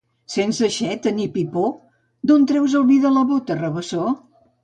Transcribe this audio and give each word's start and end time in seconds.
Sense 0.35 0.63
aixeta 0.67 1.11
ni 1.17 1.27
pipó, 1.35 1.65
d'on 2.31 2.49
treus 2.53 2.77
el 2.81 2.87
vi 2.93 2.99
de 3.05 3.13
la 3.19 3.25
bota, 3.33 3.59
Rabassó? 3.63 4.09